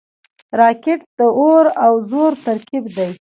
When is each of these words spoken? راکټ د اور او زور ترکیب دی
راکټ 0.59 1.01
د 1.17 1.19
اور 1.39 1.65
او 1.85 1.93
زور 2.09 2.31
ترکیب 2.45 2.83
دی 2.95 3.09